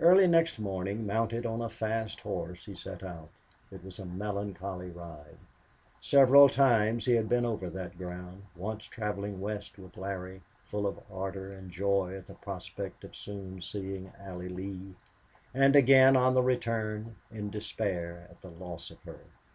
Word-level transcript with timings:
Early 0.00 0.26
next 0.26 0.58
morning, 0.58 1.06
mounted 1.06 1.44
on 1.44 1.60
a 1.60 1.68
fast 1.68 2.20
horse, 2.20 2.64
he 2.64 2.74
set 2.74 3.02
out. 3.02 3.28
It 3.70 3.84
was 3.84 3.98
a 3.98 4.06
melancholy 4.06 4.88
ride. 4.90 5.36
Several 6.00 6.48
times 6.48 7.04
he 7.04 7.12
had 7.12 7.28
been 7.28 7.44
over 7.44 7.68
that 7.68 7.98
ground, 7.98 8.44
once 8.56 8.86
traveling 8.86 9.42
west 9.42 9.78
with 9.78 9.98
Larry, 9.98 10.40
full 10.64 10.86
of 10.86 10.98
ardor 11.12 11.52
and 11.52 11.70
joy 11.70 12.16
at 12.16 12.24
the 12.26 12.32
prospect 12.34 13.04
of 13.04 13.14
soon 13.14 13.60
seeing 13.60 14.10
Allie 14.18 14.48
Lee, 14.48 14.94
and 15.52 15.76
again 15.76 16.16
on 16.16 16.32
the 16.32 16.42
return, 16.42 17.16
in 17.30 17.50
despair 17.50 18.26
at 18.30 18.40
the 18.40 18.48
loss 18.48 18.90
of 18.90 19.02
her. 19.02 19.20